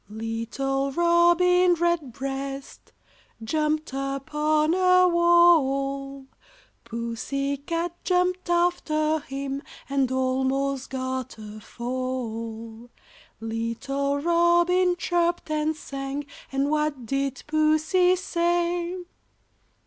[0.09, 2.91] Little Robin Redbreast
[3.43, 6.25] jumped upon a wall,
[6.83, 12.89] Pussy cat jumped after him and almost got a fall;
[13.39, 18.95] Little Robin chirped and sang, and what did Pussy say?